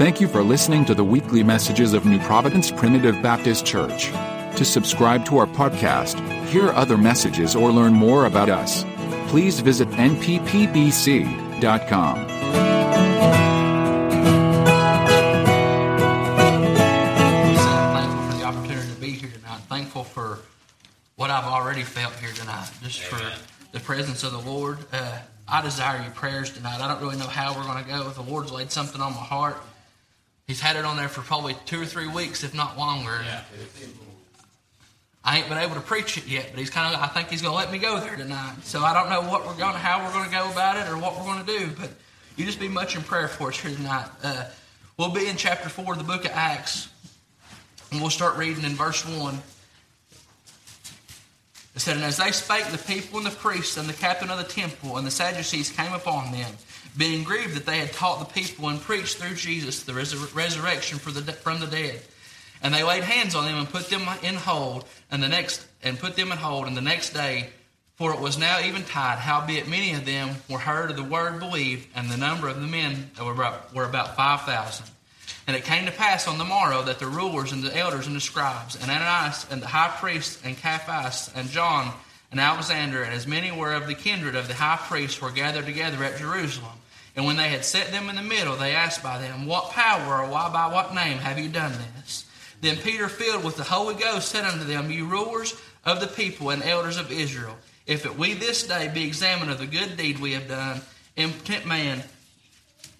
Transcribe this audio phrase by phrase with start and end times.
[0.00, 4.06] Thank you for listening to the weekly messages of New Providence Primitive Baptist Church.
[4.56, 8.82] To subscribe to our podcast, hear other messages, or learn more about us,
[9.28, 10.16] please visit nppbc.com.
[17.92, 19.60] thankful for the opportunity to be here tonight.
[19.68, 20.38] Thankful for
[21.16, 23.20] what I've already felt here tonight, just for
[23.72, 24.78] the presence of the Lord.
[24.94, 26.80] Uh, I desire your prayers tonight.
[26.80, 28.08] I don't really know how we're going to go.
[28.08, 29.60] The Lord's laid something on my heart.
[30.50, 33.20] He's had it on there for probably two or three weeks, if not longer.
[33.24, 33.42] Yeah.
[35.22, 37.00] I ain't been able to preach it yet, but he's kind of.
[37.00, 38.56] I think he's going to let me go there tonight.
[38.64, 40.90] So I don't know what we're going, to, how we're going to go about it,
[40.90, 41.68] or what we're going to do.
[41.78, 41.90] But
[42.34, 44.08] you just be much in prayer for us here tonight.
[44.24, 44.46] Uh,
[44.96, 46.88] we'll be in chapter four of the book of Acts,
[47.92, 49.38] and we'll start reading in verse one.
[51.80, 54.36] It said, And as they spake, the people and the priests and the captain of
[54.36, 56.52] the temple and the Sadducees came upon them,
[56.94, 60.98] being grieved that they had taught the people and preached through Jesus the resur- resurrection
[60.98, 62.02] the from the dead.
[62.62, 65.98] And they laid hands on them and put them in hold, and the next and
[65.98, 66.66] put them in hold.
[66.66, 67.48] And the next day,
[67.94, 71.88] for it was now eventide, howbeit many of them were heard of the word believed,
[71.94, 74.84] and the number of the men were about, were about five thousand.
[75.46, 78.14] And it came to pass on the morrow that the rulers and the elders and
[78.14, 81.92] the scribes, and Ananias and the high priest, and Caiaphas, and John,
[82.30, 85.66] and Alexander, and as many were of the kindred of the high priest, were gathered
[85.66, 86.72] together at Jerusalem.
[87.16, 90.22] And when they had set them in the middle, they asked by them, What power
[90.22, 92.24] or why by what name have you done this?
[92.60, 95.54] Then Peter, filled with the Holy Ghost, said unto them, You rulers
[95.84, 99.58] of the people and elders of Israel, if it we this day be examined of
[99.58, 100.80] the good deed we have done,
[101.16, 102.02] impotent man,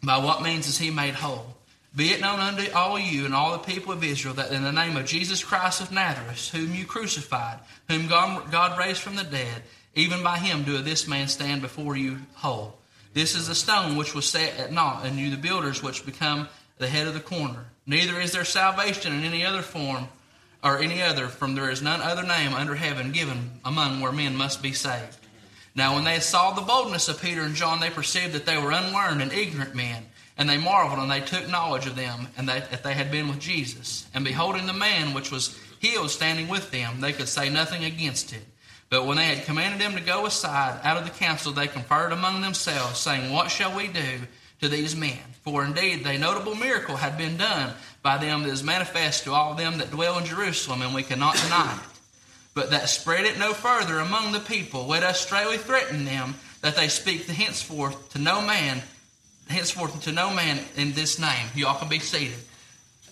[0.02, 1.46] by what means is he made whole?
[1.94, 4.70] Be it known unto all you and all the people of Israel that in the
[4.70, 9.62] name of Jesus Christ of Nazareth, whom you crucified, whom God, raised from the dead,
[9.94, 12.78] even by him doeth this man stand before you whole.
[13.12, 16.48] This is the stone which was set at naught, and you the builders which become
[16.78, 17.66] the head of the corner.
[17.86, 20.06] Neither is there salvation in any other form
[20.62, 24.36] or any other, from there is none other name under heaven given among where men
[24.36, 25.16] must be saved.
[25.74, 28.70] Now, when they saw the boldness of Peter and John, they perceived that they were
[28.70, 30.06] unlearned and ignorant men.
[30.40, 33.28] And they marveled, and they took knowledge of them, and that, that they had been
[33.28, 34.06] with Jesus.
[34.14, 38.32] And beholding the man which was healed standing with them, they could say nothing against
[38.32, 38.42] it.
[38.88, 42.12] But when they had commanded them to go aside out of the council, they conferred
[42.12, 44.20] among themselves, saying, What shall we do
[44.62, 45.18] to these men?
[45.44, 49.54] For indeed, a notable miracle had been done by them that is manifest to all
[49.54, 52.00] them that dwell in Jerusalem, and we cannot deny it.
[52.54, 56.76] But that spread it no further among the people, let us straightly threaten them that
[56.76, 58.82] they speak henceforth to no man,
[59.50, 61.48] henceforth to no man in this name.
[61.54, 62.38] You all can be seated.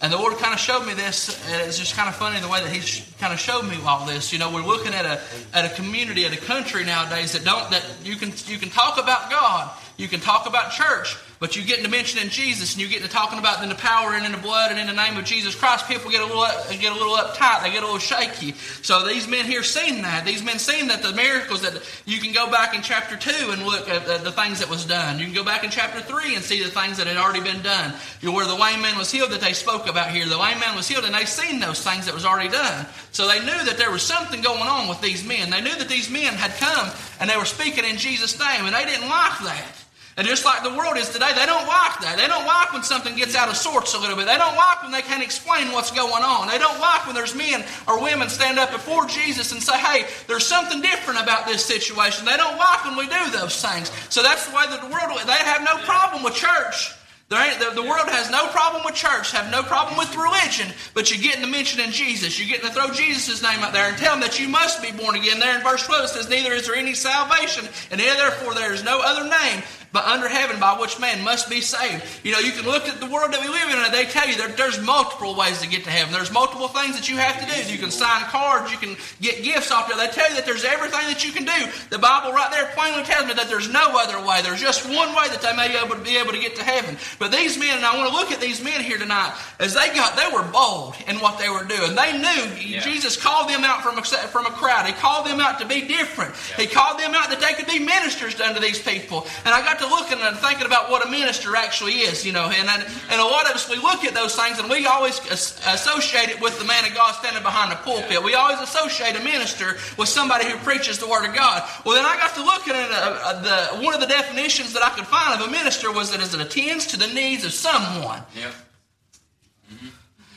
[0.01, 2.49] And the Lord kind of showed me this, and it's just kind of funny the
[2.49, 4.33] way that He kind of showed me all this.
[4.33, 5.21] You know, we're looking at a
[5.53, 8.97] at a community, at a country nowadays that don't that you can you can talk
[8.97, 12.89] about God, you can talk about church, but you get into mentioning Jesus, and you
[12.89, 15.17] get into talking about in the power and in the blood and in the name
[15.17, 15.87] of Jesus Christ.
[15.87, 16.45] People get a little
[16.79, 18.53] get a little uptight, they get a little shaky.
[18.83, 20.25] So these men here seen that.
[20.25, 23.65] These men seen that the miracles that you can go back in chapter two and
[23.65, 25.19] look at the things that was done.
[25.19, 27.63] You can go back in chapter three and see the things that had already been
[27.63, 27.95] done.
[28.21, 30.27] You where the lame man was healed that they spoke about here.
[30.27, 32.87] The lame man was healed, and they seen those things that was already done.
[33.13, 35.51] So they knew that there was something going on with these men.
[35.51, 38.75] They knew that these men had come and they were speaking in Jesus' name, and
[38.75, 39.78] they didn't like that.
[40.19, 42.19] And just like the world is today, they don't like that.
[42.19, 44.27] They don't like when something gets out of sorts a little bit.
[44.27, 46.49] They don't like when they can't explain what's going on.
[46.49, 50.11] They don't like when there's men or women stand up before Jesus and say, hey,
[50.27, 52.27] there's something different about this situation.
[52.27, 53.93] They don't like when we do those things.
[54.11, 56.99] So that's the way that the world, they have no problem with church.
[57.29, 61.21] The, the, world has no problem with church, have no problem with religion, but you're
[61.21, 62.41] getting to mention in Jesus.
[62.41, 64.93] You're getting to throw Jesus' name out there and tell them that you must be
[64.93, 65.39] born again.
[65.39, 68.83] There in verse 12 it says, Neither is there any salvation, and therefore there is
[68.83, 69.63] no other name
[69.93, 72.05] but under heaven by which man must be saved.
[72.23, 74.29] You know, you can look at the world that we live in and they tell
[74.29, 76.13] you there, there's multiple ways to get to heaven.
[76.13, 77.73] There's multiple things that you have to do.
[77.73, 79.97] You can sign cards, you can get gifts off there.
[79.97, 81.73] They tell you that there's everything that you can do.
[81.91, 84.43] The Bible right there plainly tells me that there's no other way.
[84.43, 86.65] There's just one way that they may be able to, be able to get to
[86.65, 86.97] heaven.
[87.19, 89.89] But these men, and I want to look at these men here tonight, as they
[89.95, 91.95] got, they were bold in what they were doing.
[91.95, 92.81] They knew yeah.
[92.81, 94.87] Jesus called them out from a, from a crowd.
[94.87, 96.35] He called them out to be different.
[96.51, 96.65] Yeah.
[96.65, 99.27] He called them out that they could be ministers unto these people.
[99.45, 102.51] And I got to looking and thinking about what a minister actually is, you know.
[102.51, 106.29] And, and a lot of us, we look at those things and we always associate
[106.29, 108.23] it with the man of God standing behind the pulpit.
[108.23, 111.69] We always associate a minister with somebody who preaches the Word of God.
[111.85, 114.91] Well, then I got to looking at uh, the, one of the definitions that I
[114.91, 118.23] could find of a minister was that it attends to the needs of someone.
[118.37, 118.53] Yep.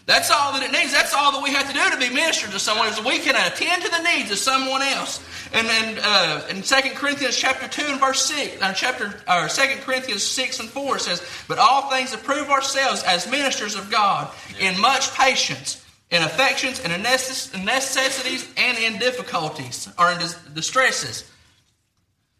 [0.06, 0.92] That's all that it needs.
[0.92, 3.36] That's all that we have to do to be ministered to someone is we can
[3.36, 5.24] attend to the needs of someone else.
[5.54, 9.82] And then uh, in 2 Corinthians chapter 2 and verse 6, uh, chapter, or 2
[9.82, 14.80] Corinthians 6 and 4 says, But all things approve ourselves as ministers of God in
[14.80, 20.20] much patience, in affections, and in necessities, and in difficulties, or in
[20.54, 21.32] distresses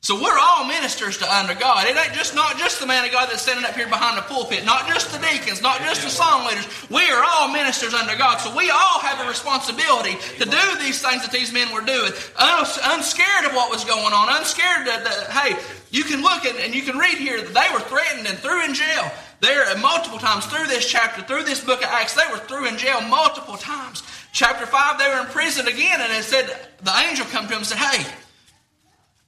[0.04, 1.86] so we're all ministers to under God.
[1.86, 4.24] It ain't just not just the man of God that's standing up here behind the
[4.24, 6.66] pulpit, not just the deacons, not just the song leaders.
[6.90, 8.38] We are all ministers under God.
[8.38, 12.12] So we all have a responsibility to do these things that these men were doing,
[12.36, 15.56] unscared of what was going on, unscared that, that hey,
[15.92, 18.74] you can look and you can read here that they were threatened and threw in
[18.74, 19.06] jail.
[19.40, 22.78] There multiple times through this chapter, through this book of Acts, they were threw in
[22.78, 24.02] jail multiple times.
[24.34, 26.50] Chapter five, they were in prison again, and it said
[26.82, 28.06] the angel come to them and said, "Hey."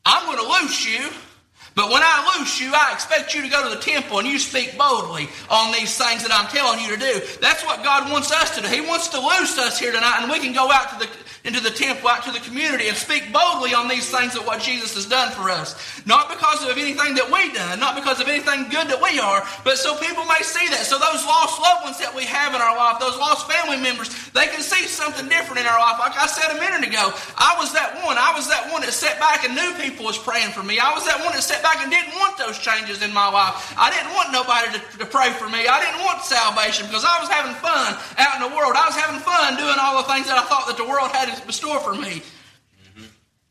[0.06, 1.10] I'm going to loose you.
[1.76, 4.38] But when I loose you, I expect you to go to the temple and you
[4.38, 7.22] speak boldly on these things that I'm telling you to do.
[7.42, 8.68] That's what God wants us to do.
[8.68, 11.10] He wants to loose us here tonight, and we can go out to the
[11.44, 14.64] into the temple, out to the community, and speak boldly on these things of what
[14.64, 15.76] Jesus has done for us.
[16.08, 19.44] Not because of anything that we've done, not because of anything good that we are,
[19.68, 20.88] but so people may see that.
[20.88, 24.08] So those lost loved ones that we have in our life, those lost family members,
[24.32, 26.00] they can see something different in our life.
[26.00, 28.16] Like I said a minute ago, I was that one.
[28.16, 30.80] I was that one that sat back and knew people was praying for me.
[30.80, 33.76] I was that one that sat back and didn't want those changes in my life.
[33.76, 35.68] I didn't want nobody to, to pray for me.
[35.68, 38.80] I didn't want salvation because I was having fun out in the world.
[38.80, 41.33] I was having fun doing all the things that I thought that the world had
[41.42, 42.22] in store for me.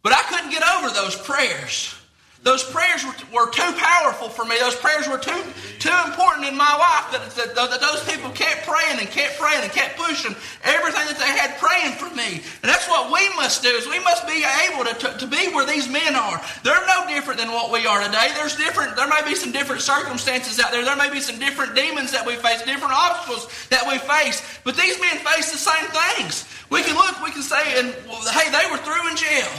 [0.02, 1.94] But I couldn't get over those prayers.
[2.42, 4.58] Those prayers were, were too powerful for me.
[4.58, 5.42] Those prayers were too,
[5.78, 9.62] too important in my life that, that, that, those people kept praying and kept praying
[9.62, 10.34] and kept pushing
[10.64, 12.42] everything that they had praying for me.
[12.42, 15.54] And that's what we must do is we must be able to, to, to be
[15.54, 16.42] where these men are.
[16.66, 18.34] They're no different than what we are today.
[18.34, 20.84] There's different, there may be some different circumstances out there.
[20.84, 24.42] There may be some different demons that we face, different obstacles that we face.
[24.66, 25.86] But these men face the same
[26.18, 26.42] things.
[26.72, 27.92] We can look, we can say, and
[28.32, 29.52] hey, they were threw in jail.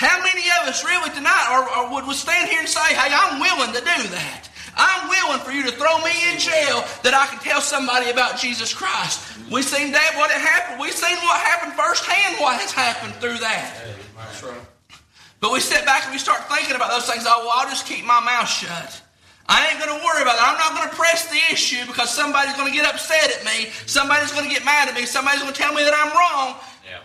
[0.00, 3.36] How many of us really tonight or, or would, stand here and say, hey, I'm
[3.36, 4.48] willing to do that?
[4.72, 8.38] I'm willing for you to throw me in jail that I can tell somebody about
[8.38, 9.20] Jesus Christ.
[9.50, 10.80] We've seen that what it happened.
[10.80, 12.40] We've seen what happened firsthand.
[12.40, 13.74] What has happened through that.
[15.40, 17.24] But we sit back and we start thinking about those things.
[17.26, 19.02] Oh, well, I'll just keep my mouth shut.
[19.48, 20.44] I ain't going to worry about it.
[20.44, 21.27] I'm not going to press
[22.08, 23.70] because somebody's going to get upset at me.
[23.86, 25.04] Somebody's going to get mad at me.
[25.04, 26.60] Somebody's going to tell me that I'm wrong.
[26.88, 27.00] Yeah.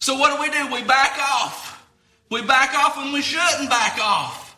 [0.00, 0.72] So what do we do?
[0.72, 1.86] We back off.
[2.30, 4.56] We back off when we shouldn't back off.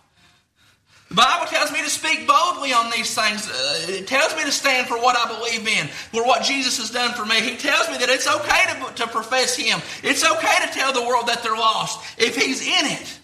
[1.08, 3.49] The Bible tells me to speak boldly on these things.
[3.49, 6.91] Uh, it tells me to stand for what I believe in, for what Jesus has
[6.91, 7.41] done for me.
[7.41, 9.81] He tells me that it's okay to, to profess Him.
[10.05, 13.19] It's okay to tell the world that they're lost if He's in it.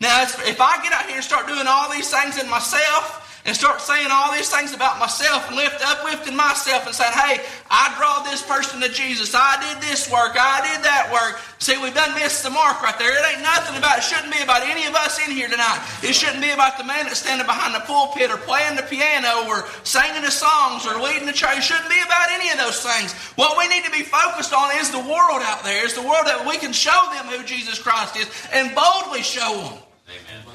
[0.00, 3.56] Now, if I get out here and start doing all these things in myself, and
[3.56, 7.90] start saying all these things about myself and lift uplifting myself and saying, hey, I
[7.98, 9.34] draw this person to Jesus.
[9.34, 10.38] I did this work.
[10.38, 11.42] I did that work.
[11.58, 13.10] See, we've done missed the mark right there.
[13.10, 14.04] It ain't nothing about it.
[14.06, 15.82] shouldn't be about any of us in here tonight.
[16.02, 19.50] It shouldn't be about the man that's standing behind the pulpit or playing the piano
[19.50, 21.58] or singing the songs or leading the church.
[21.58, 23.10] It shouldn't be about any of those things.
[23.34, 25.82] What we need to be focused on is the world out there.
[25.82, 29.50] Is the world that we can show them who Jesus Christ is and boldly show
[29.66, 29.82] them.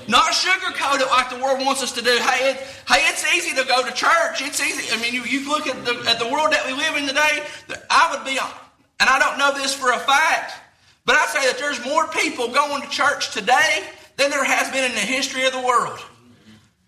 [0.07, 2.17] Not sugarcoat it like the world wants us to do.
[2.17, 2.57] Hey, it,
[2.87, 4.41] hey, it's easy to go to church.
[4.41, 4.95] It's easy.
[4.95, 7.43] I mean, you, you look at the, at the world that we live in today,
[7.89, 8.39] I would be,
[8.99, 10.53] and I don't know this for a fact,
[11.05, 13.83] but I say that there's more people going to church today
[14.15, 15.99] than there has been in the history of the world.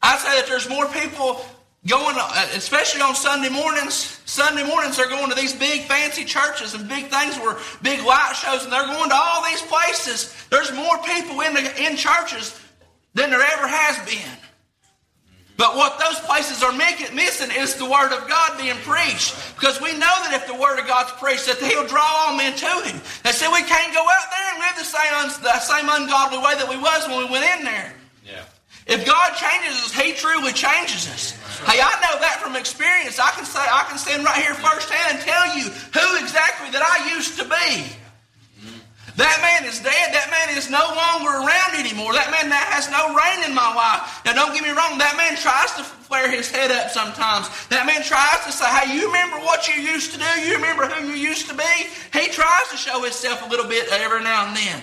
[0.01, 1.45] I say that there's more people
[1.85, 4.21] going, uh, especially on Sunday mornings.
[4.25, 8.33] Sunday mornings, they're going to these big fancy churches and big things where big light
[8.35, 10.33] shows, and they're going to all these places.
[10.49, 12.59] There's more people in the, in churches
[13.13, 14.37] than there ever has been.
[15.59, 19.35] But what those places are missing is the Word of God being preached.
[19.59, 22.55] Because we know that if the Word of God's preached, that He'll draw all men
[22.55, 22.95] to Him.
[23.27, 25.11] And so we can't go out there and live the same,
[25.43, 27.91] the same ungodly way that we was when we went in there.
[28.23, 28.47] Yeah.
[28.87, 31.35] If God changes us, He truly changes us.
[31.67, 33.19] Hey, I know that from experience.
[33.19, 36.87] I can say I can stand right here firsthand and tell you who exactly that
[36.87, 37.98] I used to be.
[39.19, 40.15] That man is dead.
[40.15, 42.15] That man is no longer around anymore.
[42.15, 44.23] That man now has no reign in my life.
[44.23, 44.95] Now, don't get me wrong.
[44.95, 47.51] That man tries to flare his head up sometimes.
[47.67, 50.31] That man tries to say, hey, you remember what you used to do?
[50.47, 51.73] You remember who you used to be?
[52.15, 54.79] He tries to show himself a little bit every now and then.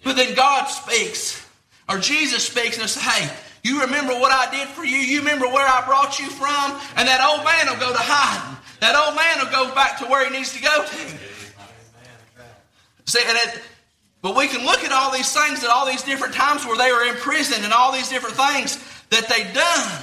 [0.00, 1.44] But then God speaks,
[1.84, 3.28] or Jesus speaks and says, hey,
[3.68, 4.96] you remember what I did for you?
[4.96, 6.80] You remember where I brought you from?
[6.96, 8.56] And that old man will go to hiding.
[8.80, 10.96] That old man will go back to where he needs to go to.
[13.06, 13.60] See, and it,
[14.24, 16.90] but we can look at all these things at all these different times where they
[16.90, 20.02] were in prison and all these different things that they done.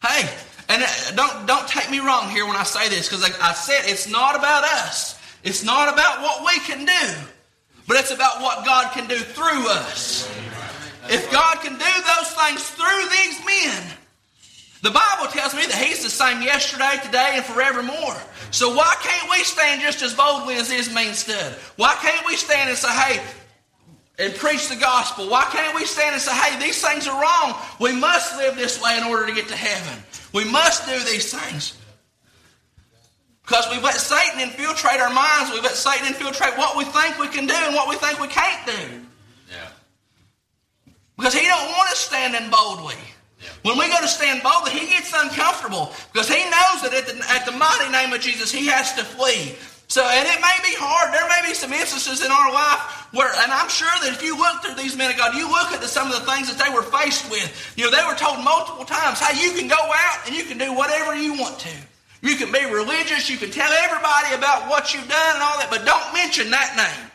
[0.00, 0.30] Hey,
[0.68, 0.86] And uh,
[1.16, 4.08] don't don't take me wrong here when I say this, because like I said, it's
[4.08, 5.18] not about us.
[5.42, 7.20] It's not about what we can do,
[7.88, 10.30] but it's about what God can do through us.
[11.08, 13.82] If God can do those things through these men,
[14.82, 18.16] the Bible tells me that He's the same yesterday, today, and forevermore.
[18.50, 21.54] So why can't we stand just as boldly as this man stood?
[21.76, 23.22] Why can't we stand and say, hey,
[24.18, 25.30] and preach the gospel?
[25.30, 27.54] Why can't we stand and say, hey, these things are wrong?
[27.80, 30.02] We must live this way in order to get to heaven.
[30.34, 31.76] We must do these things.
[33.42, 35.50] Because we've let Satan infiltrate our minds.
[35.52, 38.28] We've let Satan infiltrate what we think we can do and what we think we
[38.28, 39.00] can't do.
[39.50, 40.92] Yeah.
[41.16, 42.94] Because he don't want us standing boldly.
[43.62, 47.16] When we go to stand boldly, he gets uncomfortable because he knows that at the,
[47.30, 49.56] at the mighty name of Jesus, he has to flee.
[49.90, 51.10] So, and it may be hard.
[51.10, 54.38] There may be some instances in our life where, and I'm sure that if you
[54.38, 56.62] look through these men of God, you look at the, some of the things that
[56.62, 57.50] they were faced with.
[57.74, 60.58] You know, they were told multiple times, hey, you can go out and you can
[60.62, 61.74] do whatever you want to.
[62.22, 63.26] You can be religious.
[63.26, 66.78] You can tell everybody about what you've done and all that, but don't mention that
[66.78, 67.10] name.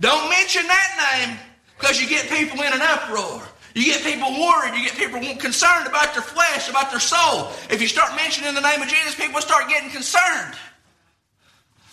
[0.00, 1.36] Don't mention that name
[1.76, 3.44] because you get people in an uproar.
[3.74, 4.74] You get people worried.
[4.74, 7.52] You get people concerned about their flesh, about their soul.
[7.70, 10.56] If you start mentioning the name of Jesus, people start getting concerned.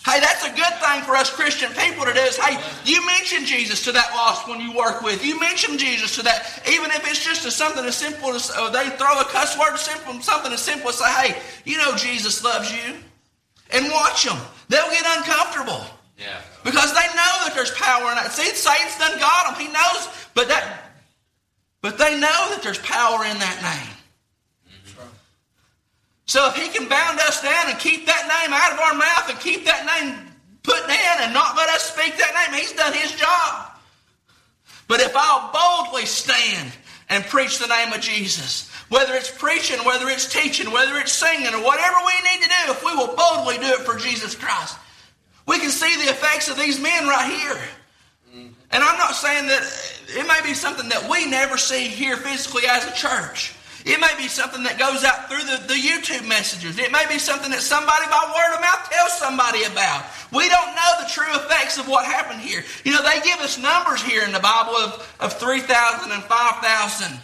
[0.04, 3.44] Hey, that's a good thing for us Christian people to do is, hey, you mention
[3.44, 5.24] Jesus to that lost one you work with.
[5.24, 8.70] You mention Jesus to that, even if it's just a, something as simple as uh,
[8.70, 12.42] they throw a cuss word, simple, something as simple as say, hey, you know Jesus
[12.42, 12.94] loves you.
[13.70, 14.38] And watch them.
[14.68, 15.84] They'll get uncomfortable.
[16.16, 16.40] Yeah.
[16.64, 18.32] Because they know that there's power in that.
[18.32, 19.60] See, Satan's done got them.
[19.60, 20.87] He knows, but that
[21.80, 23.94] but they know that there's power in that name.
[26.26, 29.30] So if he can bound us down and keep that name out of our mouth
[29.30, 30.28] and keep that name
[30.62, 33.72] put down and not let us speak that name, he's done his job.
[34.88, 36.72] But if I'll boldly stand
[37.08, 41.54] and preach the name of Jesus, whether it's preaching, whether it's teaching, whether it's singing,
[41.54, 44.76] or whatever we need to do, if we will boldly do it for Jesus Christ,
[45.46, 47.58] we can see the effects of these men right here.
[48.70, 49.62] And I'm not saying that
[50.08, 53.54] it may be something that we never see here physically as a church.
[53.86, 56.78] It may be something that goes out through the, the YouTube messages.
[56.78, 60.04] It may be something that somebody by word of mouth tells somebody about.
[60.32, 62.64] We don't know the true effects of what happened here.
[62.84, 67.20] You know, they give us numbers here in the Bible of, of 3,000 and 5,000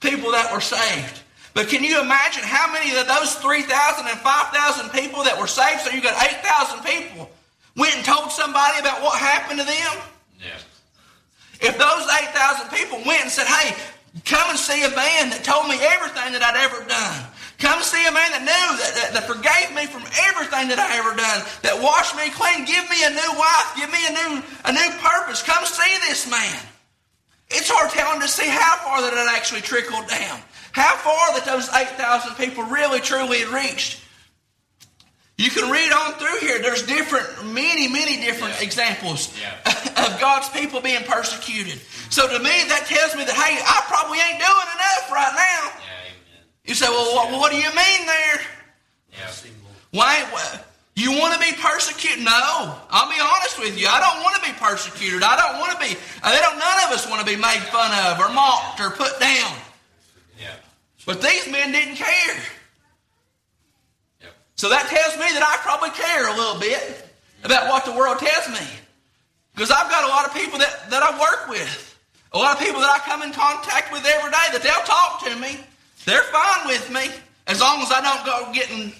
[0.00, 1.22] people that were saved.
[1.54, 3.70] But can you imagine how many of those 3,000
[4.06, 7.30] and 5,000 people that were saved, so you got 8,000 people,
[7.76, 10.02] went and told somebody about what happened to them?
[11.60, 13.74] If those 8,000 people went and said, hey,
[14.24, 17.20] come and see a man that told me everything that I'd ever done.
[17.58, 20.94] Come see a man that knew, that, that, that, forgave me from everything that I
[21.02, 24.32] ever done, that washed me clean, give me a new wife, give me a new,
[24.62, 25.42] a new purpose.
[25.42, 26.62] Come see this man.
[27.50, 30.38] It's hard telling to see how far that it actually trickled down.
[30.70, 34.06] How far that those 8,000 people really, truly had reached.
[35.38, 36.58] You can read on through here.
[36.60, 38.66] There's different, many, many different Yeah.
[38.66, 39.54] examples Yeah.
[40.04, 41.80] of God's people being persecuted.
[42.10, 45.70] So to me, that tells me that, hey, I probably ain't doing enough right now.
[45.78, 46.10] Yeah.
[46.66, 48.40] You say, well, what, what do you mean there?
[49.14, 49.30] Yeah.
[49.92, 50.26] Why?
[50.34, 50.60] why-
[50.96, 52.24] You want to be persecuted?
[52.24, 52.74] No.
[52.90, 53.86] I'll be honest with you.
[53.86, 55.22] I don't want to be persecuted.
[55.22, 55.94] I don't want to be.
[56.20, 56.58] uh, They don't.
[56.58, 59.54] None of us want to be made fun of or mocked or put down.
[60.40, 60.50] Yeah.
[61.06, 62.42] But these men didn't care.
[64.58, 66.82] So that tells me that I probably care a little bit
[67.46, 68.66] about what the world tells me.
[69.54, 71.70] Because I've got a lot of people that, that I work with,
[72.34, 75.22] a lot of people that I come in contact with every day that they'll talk
[75.30, 75.62] to me.
[76.04, 77.06] They're fine with me
[77.46, 78.90] as long as I don't go getting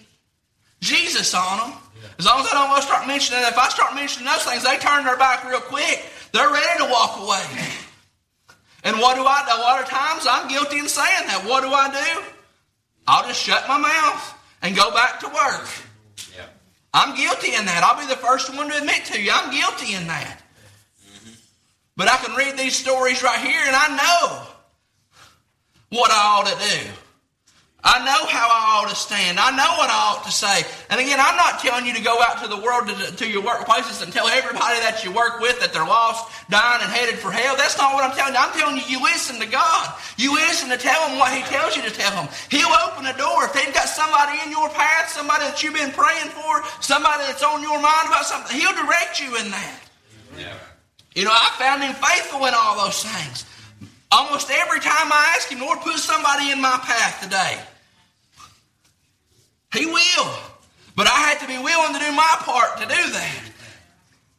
[0.79, 1.79] Jesus on them.
[2.23, 5.03] As long as I don't start mentioning, if I start mentioning those things, they turn
[5.03, 6.07] their back real quick.
[6.31, 7.43] They're ready to walk away.
[8.87, 9.59] And what do I do?
[9.59, 11.43] A lot of times I'm guilty in saying that.
[11.50, 12.23] What do I do?
[13.09, 15.69] I'll just shut my mouth and go back to work.
[16.37, 16.47] Yeah.
[16.93, 17.83] I'm guilty in that.
[17.85, 20.43] I'll be the first one to admit to you, I'm guilty in that.
[21.07, 21.31] Mm-hmm.
[21.97, 24.47] But I can read these stories right here and I know
[25.91, 26.91] what I ought to do.
[27.79, 29.39] I know how I ought to stand.
[29.39, 30.67] I know what I ought to say.
[30.91, 33.47] And again, I'm not telling you to go out to the world, to, to your
[33.47, 37.31] workplaces, and tell everybody that you work with that they're lost, dying, and headed for
[37.31, 37.55] hell.
[37.55, 38.43] That's not what I'm telling you.
[38.43, 39.95] I'm telling you, you listen to God.
[40.19, 42.27] You listen to tell Him what He tells you to tell Him.
[42.51, 43.47] He'll open a door.
[43.47, 47.47] If they've got somebody in your path, somebody that you've been praying for, somebody that's
[47.47, 49.79] on your mind about something, He'll direct you in that.
[50.35, 50.59] Yeah.
[51.15, 53.47] You know, I found him faithful in all those things.
[54.11, 57.61] Almost every time I ask him, Lord, put somebody in my path today.
[59.73, 60.29] He will.
[60.97, 63.41] But I had to be willing to do my part to do that.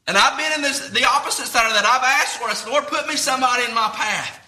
[0.07, 1.85] And I've been in this the opposite side of that.
[1.85, 2.71] I've asked for it.
[2.71, 4.45] Lord, put me somebody in my path.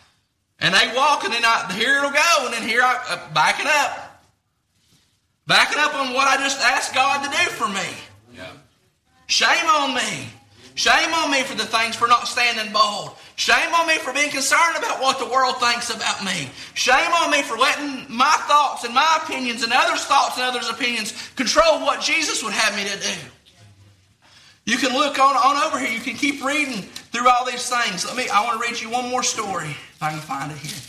[0.59, 3.59] And they walk, and then I, here it'll go, and then here I uh, back
[3.59, 4.11] it up.
[5.47, 8.37] Backing up on what I just asked God to do for me.
[8.37, 8.51] Yeah.
[9.27, 10.29] Shame on me.
[10.75, 13.11] Shame on me for the things for not standing bold.
[13.35, 16.49] Shame on me for being concerned about what the world thinks about me.
[16.73, 20.69] Shame on me for letting my thoughts and my opinions and others' thoughts and others'
[20.69, 23.15] opinions control what Jesus would have me to do.
[24.65, 25.89] You can look on, on over here.
[25.89, 28.05] You can keep reading through all these things.
[28.05, 28.29] Let me.
[28.29, 30.79] I want to read you one more story if I can find it here.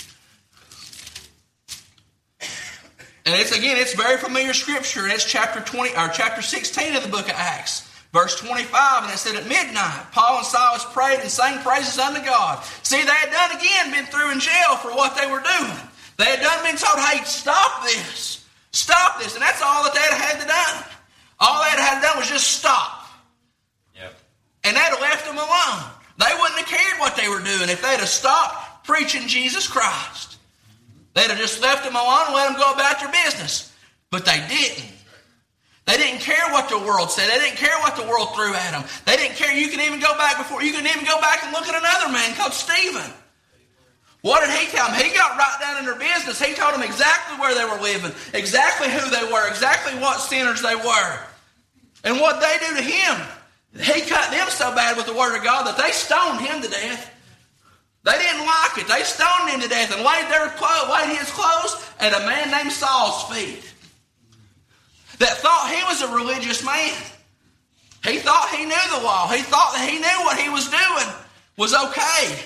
[3.25, 5.09] And it's again, it's very familiar scripture.
[5.09, 7.89] It's chapter twenty or chapter sixteen of the book of Acts.
[8.13, 12.23] Verse 25, and it said, At midnight, Paul and Silas prayed and sang praises unto
[12.23, 12.63] God.
[12.83, 15.89] See, they had done again been threw in jail for what they were doing.
[16.19, 18.47] They had done been told, hey, stop this.
[18.73, 19.35] Stop this.
[19.35, 20.87] And that's all that they had had to do.
[21.41, 23.07] All they had had to do was just stop.
[23.97, 24.15] Yep.
[24.65, 25.91] And they'd have left them alone.
[26.19, 30.37] They wouldn't have cared what they were doing if they'd have stopped preaching Jesus Christ.
[31.15, 33.73] They'd have just left them alone and let them go about their business.
[34.11, 34.93] But they didn't.
[35.85, 37.29] They didn't care what the world said.
[37.29, 38.85] They didn't care what the world threw at them.
[39.05, 39.53] They didn't care.
[39.53, 40.63] You can even go back before.
[40.63, 43.11] You can even go back and look at another man called Stephen.
[44.23, 44.95] What did he tell them?
[44.95, 46.41] He got right down in their business.
[46.41, 50.63] He told them exactly where they were living, exactly who they were, exactly what sinners
[50.63, 51.19] they were,
[52.05, 53.17] and what they do to him.
[53.75, 56.69] He cut them so bad with the word of God that they stoned him to
[56.69, 57.11] death.
[58.05, 58.87] They didn't like it.
[58.87, 62.53] They stoned him to death and laid their clothes, laid his clothes at a man
[62.53, 63.72] named Saul's feet
[65.23, 66.95] that thought he was a religious man.
[68.05, 69.29] He thought he knew the law.
[69.29, 71.15] He thought that he knew what he was doing
[71.57, 72.43] was okay.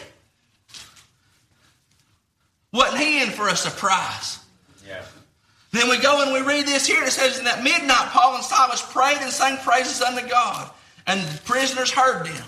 [2.73, 4.41] Wasn't he in for a surprise?
[4.87, 5.03] Yeah.
[5.73, 7.03] Then we go and we read this here.
[7.05, 10.71] It says, In that midnight, Paul and Silas prayed and sang praises unto God,
[11.07, 12.45] and the prisoners heard them.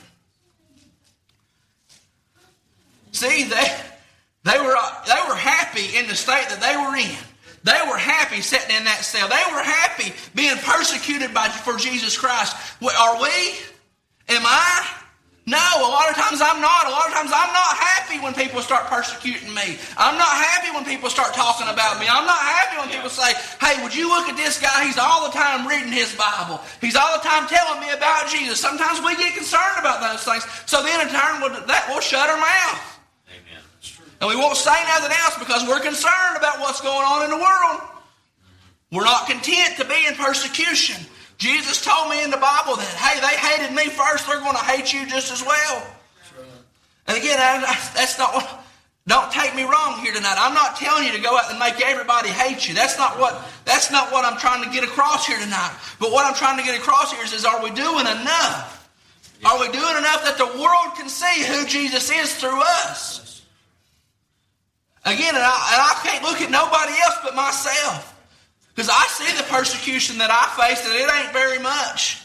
[3.12, 3.80] See, they,
[4.44, 7.27] they, were, they were happy in the state that they were in.
[7.68, 9.28] They were happy sitting in that cell.
[9.28, 12.56] They were happy being persecuted by, for Jesus Christ.
[12.80, 13.28] Are we?
[14.28, 14.98] Am I?
[15.48, 16.84] No, a lot of times I'm not.
[16.84, 19.80] A lot of times I'm not happy when people start persecuting me.
[19.96, 22.04] I'm not happy when people start talking about me.
[22.04, 24.84] I'm not happy when people say, hey, would you look at this guy?
[24.84, 26.60] He's all the time reading his Bible.
[26.82, 28.60] He's all the time telling me about Jesus.
[28.60, 30.44] Sometimes we get concerned about those things.
[30.66, 32.97] So then in turn, that will shut our mouth.
[34.20, 37.36] And we won't say nothing else because we're concerned about what's going on in the
[37.36, 37.80] world.
[38.90, 40.96] We're not content to be in persecution.
[41.36, 44.64] Jesus told me in the Bible that, hey, they hated me first, they're going to
[44.64, 45.86] hate you just as well.
[47.06, 47.62] And again, I,
[47.94, 48.64] that's not what,
[49.06, 50.34] don't take me wrong here tonight.
[50.36, 52.74] I'm not telling you to go out and make everybody hate you.
[52.74, 55.74] That's not what, that's not what I'm trying to get across here tonight.
[56.00, 58.90] But what I'm trying to get across here is, is are we doing enough?
[59.44, 63.27] Are we doing enough that the world can see who Jesus is through us?
[65.08, 68.14] Again, and I, and I can't look at nobody else but myself.
[68.74, 72.22] Because I see the persecution that I face, and it ain't very much.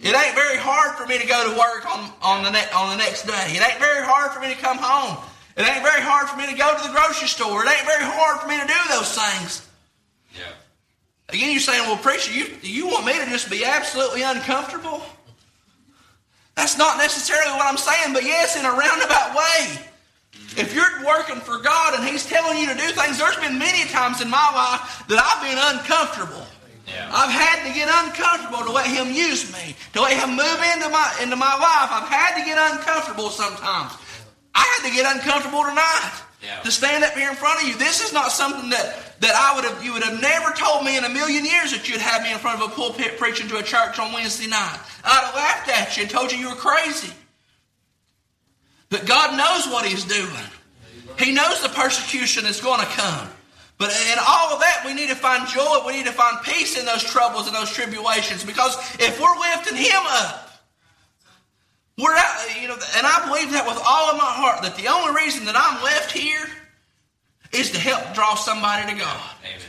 [0.00, 2.96] It ain't very hard for me to go to work on, on, the, ne- on
[2.96, 3.54] the next day.
[3.54, 5.22] It ain't very hard for me to come home.
[5.56, 7.62] It ain't very hard for me to go to the grocery store.
[7.62, 9.68] It ain't very hard for me to do those things.
[10.34, 10.50] Yeah.
[11.28, 15.02] Again, you're saying, well, preacher, you, you want me to just be absolutely uncomfortable?
[16.56, 19.78] That's not necessarily what I'm saying, but yes, in a roundabout way.
[20.56, 20.73] If
[21.04, 24.20] you're working for God and He's telling you to do things, there's been many times
[24.20, 26.46] in my life that I've been uncomfortable.
[26.86, 27.08] Yeah.
[27.12, 30.88] I've had to get uncomfortable to let Him use me, to let Him move into
[30.90, 31.88] my into my life.
[31.92, 33.92] I've had to get uncomfortable sometimes.
[34.54, 36.12] I had to get uncomfortable tonight
[36.42, 36.60] Yeah.
[36.60, 37.76] to stand up here in front of you.
[37.76, 40.96] This is not something that that I would have you would have never told me
[40.98, 43.56] in a million years that you'd have me in front of a pulpit preaching to
[43.58, 44.78] a church on Wednesday night.
[45.04, 47.12] I'd have laughed at you and told you you were crazy.
[48.90, 50.46] But God knows what He's doing.
[51.18, 53.28] He knows the persecution is going to come.
[53.78, 55.82] But in all of that, we need to find joy.
[55.86, 58.44] We need to find peace in those troubles and those tribulations.
[58.44, 60.50] Because if we're lifting Him up,
[61.98, 64.88] we're out, you know, and I believe that with all of my heart, that the
[64.88, 66.46] only reason that I'm left here
[67.52, 69.30] is to help draw somebody to God.
[69.44, 69.60] Amen.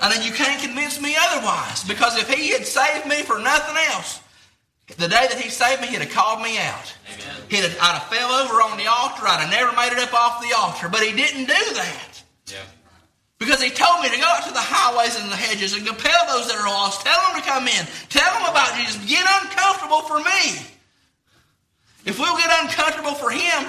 [0.00, 1.84] And then you can't convince me otherwise.
[1.84, 4.21] Because if He had saved me for nothing else,
[4.98, 6.94] the day that He saved me, He'd have called me out.
[7.12, 7.36] Amen.
[7.48, 9.26] He'd have, I'd have fell over on the altar.
[9.26, 10.88] I'd have never made it up off the altar.
[10.88, 12.22] But He didn't do that.
[12.46, 12.64] Yeah.
[13.42, 16.14] Because he told me to go out to the highways and the hedges and compel
[16.30, 17.02] those that are lost.
[17.02, 17.82] Tell them to come in.
[18.06, 19.02] Tell them about Jesus.
[19.02, 20.62] Get uncomfortable for me.
[22.06, 23.66] If we'll get uncomfortable for him,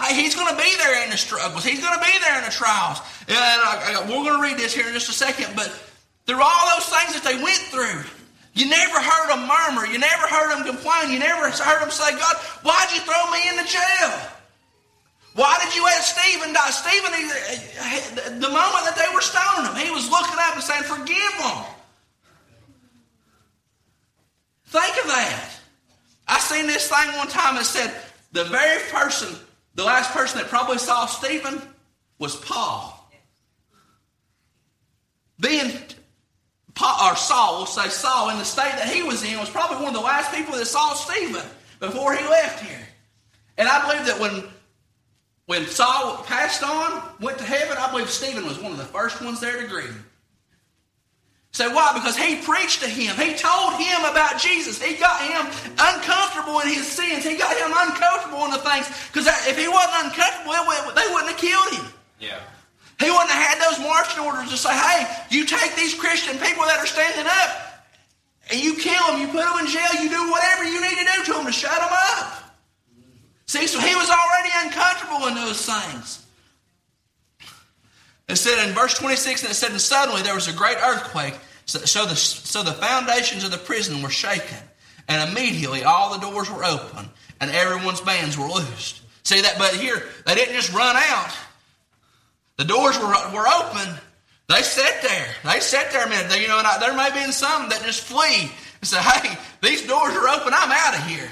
[0.00, 1.68] hey, he's going to be there in the struggles.
[1.68, 3.04] He's going to be there in the trials.
[3.28, 5.52] And I, I, we're going to read this here in just a second.
[5.52, 5.68] But
[6.24, 8.08] through all those things that they went through,
[8.58, 9.86] you never heard them murmur.
[9.86, 11.12] You never heard them complain.
[11.12, 14.10] You never heard them say, God, why'd you throw me into jail?
[15.34, 16.70] Why did you have Stephen die?
[16.70, 20.82] Stephen, he, the moment that they were stoning him, he was looking up and saying,
[20.82, 21.64] Forgive them.
[24.66, 25.50] Think of that.
[26.26, 27.94] I seen this thing one time that said,
[28.32, 29.38] The very person,
[29.76, 31.62] the last person that probably saw Stephen
[32.18, 32.97] was Paul.
[37.08, 39.88] Or Saul, we'll say Saul, in the state that he was in, was probably one
[39.88, 41.44] of the last people that saw Stephen
[41.80, 42.86] before he left here.
[43.56, 44.44] And I believe that when
[45.46, 49.22] when Saul passed on, went to heaven, I believe Stephen was one of the first
[49.22, 50.04] ones there to greet him.
[51.52, 51.92] Say why?
[51.94, 53.16] Because he preached to him.
[53.16, 54.80] He told him about Jesus.
[54.80, 55.46] He got him
[55.78, 57.24] uncomfortable in his sins.
[57.24, 58.86] He got him uncomfortable in the things.
[59.08, 60.52] Because if he wasn't uncomfortable,
[60.92, 61.92] they wouldn't have killed him.
[62.20, 62.40] Yeah.
[62.98, 66.64] He wouldn't have had those marching orders to say, hey, you take these Christian people
[66.64, 67.68] that are standing up
[68.50, 71.04] and you kill them, you put them in jail, you do whatever you need to
[71.04, 72.56] do to them to shut them up.
[73.46, 76.26] See, so he was already uncomfortable in those things.
[78.28, 81.34] It said in verse 26, and it said, and suddenly there was a great earthquake,
[81.64, 84.58] so the, so the foundations of the prison were shaken,
[85.08, 87.08] and immediately all the doors were open,
[87.40, 89.00] and everyone's bands were loosed.
[89.24, 89.56] See that?
[89.58, 91.30] But here, they didn't just run out.
[92.58, 93.94] The doors were, were open.
[94.48, 95.26] They sat there.
[95.44, 96.28] They sat there a minute.
[96.28, 99.86] They, you know, I, there may be some that just flee and say, hey, these
[99.86, 100.52] doors are open.
[100.52, 101.30] I'm out of here.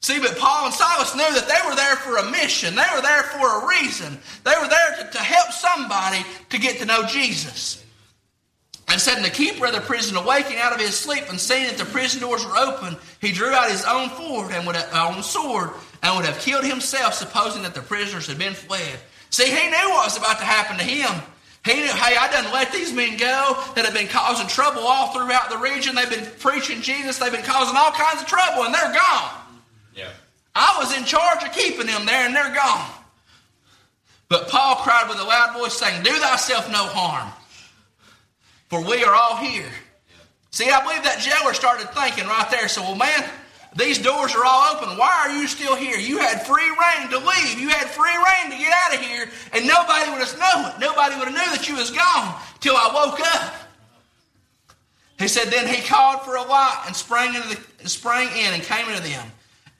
[0.00, 2.74] See, but Paul and Silas knew that they were there for a mission.
[2.74, 4.18] They were there for a reason.
[4.44, 7.82] They were there to, to help somebody to get to know Jesus.
[8.88, 11.66] And said, and the keeper of the prison, awaking out of his sleep and seeing
[11.68, 14.10] that the prison doors were open, he drew out his own
[14.52, 15.70] and would have, own sword
[16.02, 18.98] and would have killed himself, supposing that the prisoners had been fled.
[19.34, 21.10] See, he knew what was about to happen to him.
[21.64, 25.12] He knew, hey, I done let these men go that have been causing trouble all
[25.12, 25.96] throughout the region.
[25.96, 27.18] They've been preaching Jesus.
[27.18, 29.34] They've been causing all kinds of trouble, and they're gone.
[29.92, 30.10] Yeah.
[30.54, 32.88] I was in charge of keeping them there, and they're gone.
[34.28, 37.32] But Paul cried with a loud voice, saying, Do thyself no harm,
[38.68, 39.72] for we are all here.
[40.52, 42.68] See, I believe that jailer started thinking right there.
[42.68, 43.24] So, well, man,
[43.76, 44.96] these doors are all open.
[44.96, 45.98] Why are you still here?
[45.98, 47.58] You had free reign to leave.
[47.58, 50.78] You had free reign to get out of here, and nobody would have known it.
[50.78, 53.54] Nobody would have knew that you was gone till I woke up.
[55.18, 58.62] He said, then he called for a light and sprang into the sprang in and
[58.62, 59.26] came into them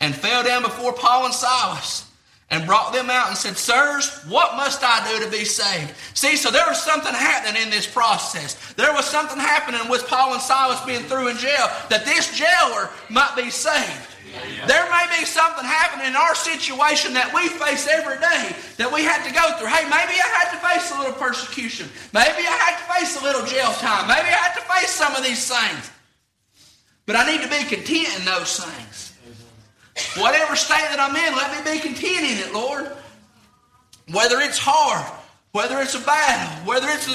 [0.01, 2.04] and fell down before Paul and Silas
[2.51, 5.95] and brought them out and said, Sirs, what must I do to be saved?
[6.15, 8.73] See, so there was something happening in this process.
[8.75, 12.91] There was something happening with Paul and Silas being threw in jail that this jailer
[13.09, 14.11] might be saved.
[14.67, 19.05] There may be something happening in our situation that we face every day that we
[19.05, 19.69] had to go through.
[19.69, 21.89] Hey, maybe I had to face a little persecution.
[22.13, 24.09] Maybe I had to face a little jail time.
[24.09, 25.91] Maybe I had to face some of these things.
[27.07, 29.14] But I need to be content in those things.
[30.17, 32.91] Whatever state that I'm in, let me be content in it, Lord.
[34.11, 35.07] Whether it's hard,
[35.53, 37.07] whether it's a battle, whether it's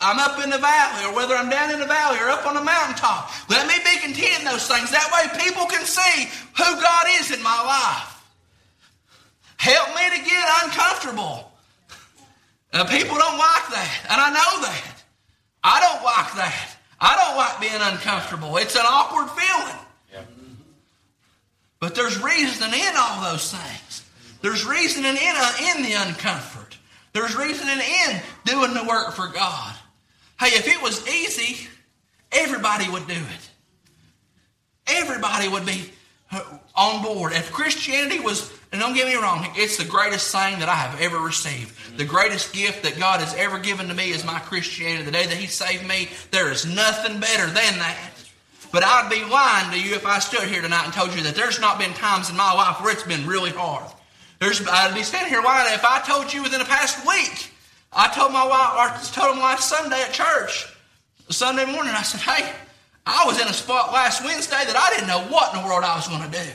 [0.00, 2.54] I'm up in the valley, or whether I'm down in the valley or up on
[2.54, 4.90] the mountaintop, let me be content in those things.
[4.90, 8.14] That way people can see who God is in my life.
[9.56, 11.50] Help me to get uncomfortable.
[12.72, 15.02] Uh, people don't like that, and I know that.
[15.64, 16.76] I don't like that.
[17.00, 18.56] I don't like being uncomfortable.
[18.56, 19.82] It's an awkward feeling.
[21.80, 24.04] But there's reason in all those things.
[24.42, 26.76] There's reason in, uh, in the uncomfort.
[27.12, 29.74] There's reason in doing the work for God.
[30.38, 31.68] Hey, if it was easy,
[32.30, 33.50] everybody would do it.
[34.86, 35.90] Everybody would be
[36.30, 36.40] uh,
[36.74, 37.32] on board.
[37.32, 41.00] If Christianity was, and don't get me wrong, it's the greatest thing that I have
[41.00, 41.98] ever received.
[41.98, 45.04] The greatest gift that God has ever given to me is my Christianity.
[45.04, 48.10] The day that He saved me, there is nothing better than that.
[48.70, 51.34] But I'd be lying to you if I stood here tonight and told you that
[51.34, 53.90] there's not been times in my life where it's been really hard.
[54.40, 57.50] There's, I'd be standing here lying if I told you within the past week.
[57.92, 60.66] I told my wife, I told him last Sunday at church,
[61.30, 62.52] Sunday morning, I said, hey,
[63.06, 65.82] I was in a spot last Wednesday that I didn't know what in the world
[65.82, 66.50] I was going to do.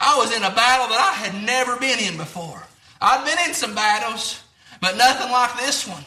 [0.00, 2.62] I was in a battle that I had never been in before.
[3.00, 4.42] I'd been in some battles,
[4.80, 6.04] but nothing like this one.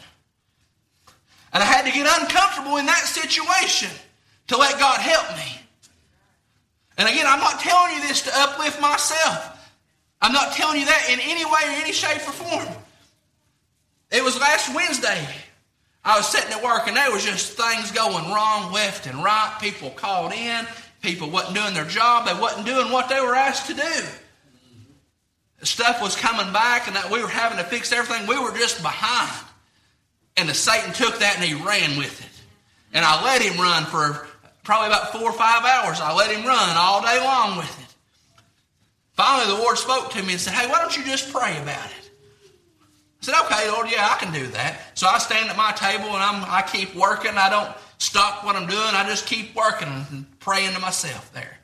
[1.52, 3.90] And I had to get uncomfortable in that situation
[4.52, 5.60] to let God help me.
[6.98, 9.48] And again, I'm not telling you this to uplift myself.
[10.20, 12.68] I'm not telling you that in any way or any shape or form.
[14.10, 15.26] It was last Wednesday.
[16.04, 19.56] I was sitting at work and there was just things going wrong left and right.
[19.60, 20.66] People called in.
[21.00, 22.26] People wasn't doing their job.
[22.26, 24.04] They wasn't doing what they were asked to do.
[25.62, 28.26] Stuff was coming back and that we were having to fix everything.
[28.26, 29.46] We were just behind.
[30.36, 32.42] And the Satan took that and he ran with it.
[32.92, 34.26] And I let him run for
[34.62, 36.00] probably about four or five hours.
[36.00, 37.94] I let him run all day long with it.
[39.14, 41.90] Finally, the Lord spoke to me and said, Hey, why don't you just pray about
[41.90, 42.10] it?
[43.20, 44.98] I said, Okay, Lord, yeah, I can do that.
[44.98, 47.32] So I stand at my table and I'm, I keep working.
[47.36, 48.80] I don't stop what I'm doing.
[48.80, 51.58] I just keep working and praying to myself there.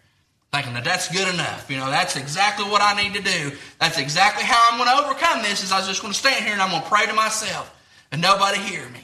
[0.52, 1.70] Thinking that that's good enough.
[1.70, 3.52] You know, that's exactly what I need to do.
[3.78, 6.54] That's exactly how I'm going to overcome this is I just going to stand here
[6.54, 7.74] and I'm going to pray to myself
[8.10, 9.00] and nobody hear me.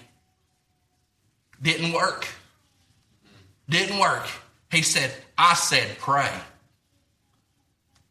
[1.60, 2.26] Didn't work.
[3.68, 4.26] Didn't work.
[4.70, 6.30] He said, I said pray.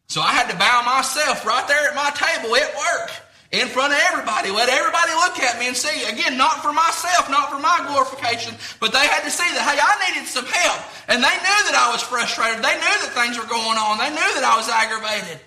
[0.07, 3.09] So I had to bow myself right there at my table at work
[3.53, 4.49] in front of everybody.
[4.49, 6.05] Let everybody look at me and see.
[6.09, 9.77] Again, not for myself, not for my glorification, but they had to see that, hey,
[9.77, 10.81] I needed some help.
[11.07, 12.65] And they knew that I was frustrated.
[12.65, 14.01] They knew that things were going on.
[14.01, 15.41] They knew that I was aggravated.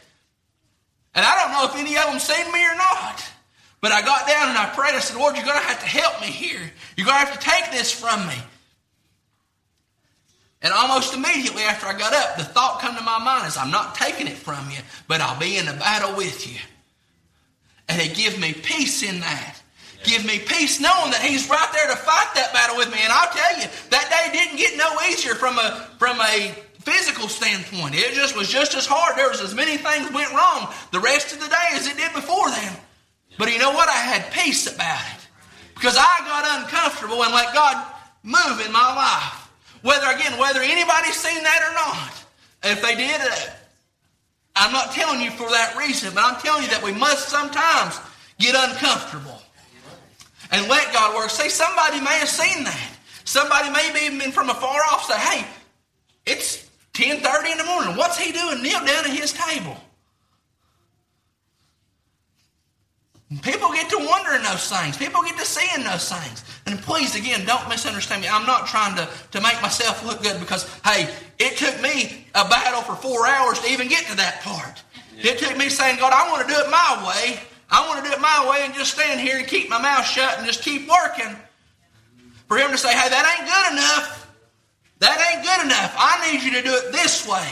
[1.14, 3.22] And I don't know if any of them seen me or not.
[3.80, 4.94] But I got down and I prayed.
[4.94, 6.62] I said, Lord, you're going to have to help me here.
[6.96, 8.38] You're going to have to take this from me.
[10.66, 13.70] And almost immediately after I got up, the thought come to my mind is, I'm
[13.70, 16.58] not taking it from you, but I'll be in the battle with you.
[17.88, 19.62] And it give me peace in that.
[20.02, 22.98] Give me peace knowing that He's right there to fight that battle with me.
[23.00, 26.50] And I'll tell you, that day didn't get no easier from a from a
[26.80, 27.94] physical standpoint.
[27.94, 29.16] It just was just as hard.
[29.16, 32.12] There was as many things went wrong the rest of the day as it did
[32.12, 32.72] before then.
[33.38, 33.88] But you know what?
[33.88, 35.28] I had peace about it.
[35.74, 37.86] Because I got uncomfortable and let God
[38.24, 39.45] move in my life.
[39.82, 42.72] Whether, again, whether anybody's seen that or not.
[42.72, 43.36] If they did, uh,
[44.56, 48.00] I'm not telling you for that reason, but I'm telling you that we must sometimes
[48.38, 49.40] get uncomfortable
[50.50, 51.30] and let God work.
[51.30, 52.92] See, somebody may have seen that.
[53.24, 55.46] Somebody may be even been from afar off say, hey,
[56.24, 57.96] it's 10.30 in the morning.
[57.96, 58.62] What's he doing?
[58.62, 59.76] Kneel down at his table.
[63.42, 64.96] People get to wondering those things.
[64.96, 66.44] People get to seeing those things.
[66.66, 68.28] And please, again, don't misunderstand me.
[68.28, 72.48] I'm not trying to, to make myself look good because, hey, it took me a
[72.48, 74.80] battle for four hours to even get to that part.
[75.16, 75.32] Yeah.
[75.32, 77.40] It took me saying, God, I want to do it my way.
[77.68, 80.06] I want to do it my way and just stand here and keep my mouth
[80.06, 81.34] shut and just keep working.
[82.46, 84.30] For him to say, hey, that ain't good enough.
[85.00, 85.94] That ain't good enough.
[85.98, 87.48] I need you to do it this way.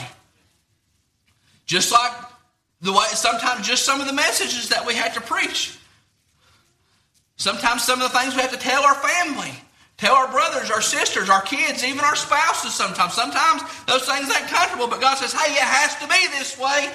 [1.66, 2.12] Just like
[2.84, 5.78] the way sometimes just some of the messages that we had to preach.
[7.36, 9.52] Sometimes some of the things we have to tell our family,
[9.96, 13.14] tell our brothers, our sisters, our kids, even our spouses sometimes.
[13.14, 16.92] Sometimes those things ain't comfortable, but God says, hey, it has to be this way.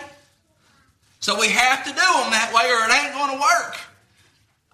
[1.22, 3.76] So we have to do them that way or it ain't going to work.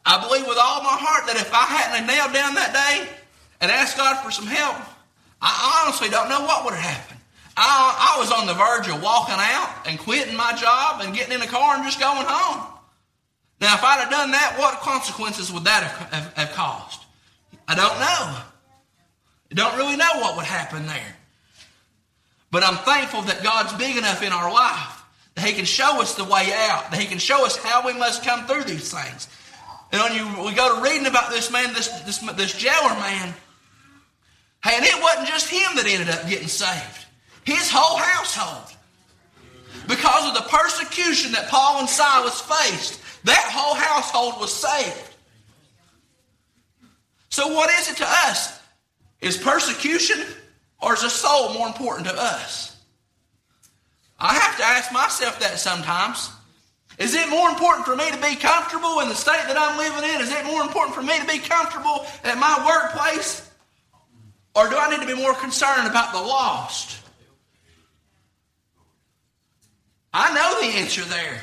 [0.06, 3.10] I believe with all my heart that if I hadn't nailed down that day
[3.62, 4.76] and asked God for some help,
[5.42, 7.15] I honestly don't know what would have happened.
[7.58, 11.34] I, I was on the verge of walking out and quitting my job and getting
[11.34, 12.68] in a car and just going home.
[13.62, 17.02] Now, if I'd have done that, what consequences would that have, have, have caused?
[17.68, 18.42] I don't know.
[19.52, 21.16] I don't really know what would happen there.
[22.52, 25.04] But I'm thankful that God's big enough in our life
[25.36, 27.94] that He can show us the way out, that He can show us how we
[27.94, 29.30] must come through these things.
[29.92, 33.34] And when you, we go to reading about this man, this, this, this jailer man,
[34.64, 37.05] hey, and it wasn't just him that ended up getting saved
[37.46, 38.76] his whole household.
[39.88, 45.16] Because of the persecution that Paul and Silas faced, that whole household was saved.
[47.30, 48.60] So, what is it to us?
[49.22, 50.26] Is persecution
[50.82, 52.78] or is a soul more important to us?
[54.20, 56.30] I have to ask myself that sometimes.
[56.98, 60.10] Is it more important for me to be comfortable in the state that I'm living
[60.10, 60.22] in?
[60.22, 63.50] Is it more important for me to be comfortable at my workplace?
[64.56, 67.05] Or do I need to be more concerned about the lost?
[70.18, 71.42] I know the answer there.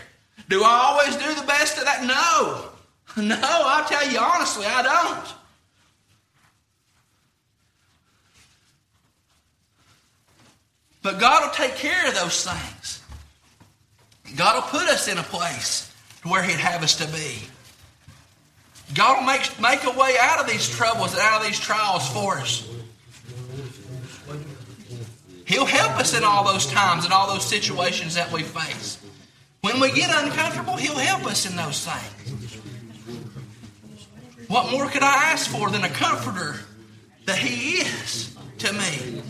[0.48, 2.04] Do I always do the best of that?
[2.04, 2.68] No.
[3.14, 5.34] No, I'll tell you honestly, I don't.
[11.02, 13.02] But God will take care of those things.
[14.34, 17.36] God will put us in a place where He'd have us to be.
[18.94, 22.08] God will make, make a way out of these troubles and out of these trials
[22.08, 22.66] for us.
[25.52, 28.96] He'll help us in all those times and all those situations that we face.
[29.60, 32.54] When we get uncomfortable, He'll help us in those things.
[34.48, 36.54] What more could I ask for than a comforter
[37.26, 39.22] that He is to me?